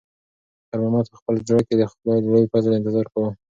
[0.67, 3.31] خیر محمد په خپل زړه کې د خدای د لوی فضل انتظار کاوه.